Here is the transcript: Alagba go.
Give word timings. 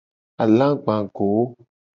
Alagba 0.43 0.95
go. 1.15 1.29